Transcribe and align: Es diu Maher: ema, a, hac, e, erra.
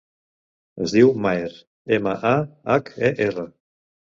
Es 0.85 0.95
diu 0.95 1.11
Maher: 1.25 1.51
ema, 1.99 2.15
a, 2.33 2.35
hac, 2.77 2.93
e, 3.11 3.13
erra. 3.29 3.47